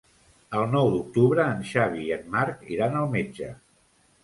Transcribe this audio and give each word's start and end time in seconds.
El 0.59 0.63
nou 0.75 0.89
d'octubre 0.93 1.45
en 1.57 1.61
Xavi 1.73 2.03
i 2.07 2.11
en 2.17 2.25
Marc 2.39 2.65
iran 2.79 2.99
al 3.05 3.15
metge. 3.15 3.55